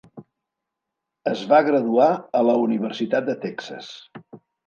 Es 1.31 1.43
va 1.51 1.59
graduar 1.67 2.07
a 2.41 2.43
la 2.49 2.57
Universitat 2.63 3.31
de 3.31 3.39
Texas. 3.47 3.93